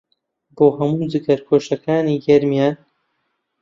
[0.55, 2.75] بۆ هەموو جگەرگۆشەکانی گەرمیان